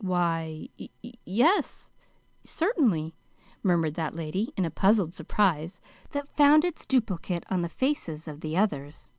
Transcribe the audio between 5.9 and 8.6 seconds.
that found its duplicate on the faces of the